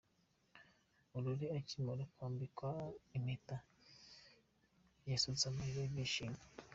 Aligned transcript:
Aurore 1.15 1.47
akimara 1.59 2.03
kwambikwa 2.13 2.69
impeta 3.17 3.57
yasutse 5.09 5.43
amarira 5.47 5.81
y'ibyishimo. 5.83 6.39